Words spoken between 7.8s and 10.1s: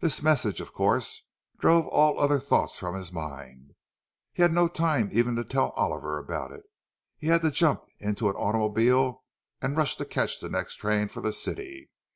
into an automobile and rush to